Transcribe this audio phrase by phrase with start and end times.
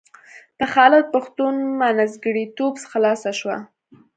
[0.57, 3.57] په خالد پښتون منځګړیتوب خلاصه شوه.